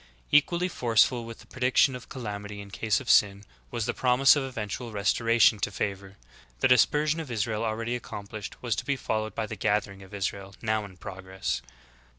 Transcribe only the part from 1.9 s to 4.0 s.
of calamity in case of sin, was the